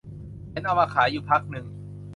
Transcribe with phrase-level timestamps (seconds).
[0.51, 1.65] เห็นเอามาขายอยู่พักนึง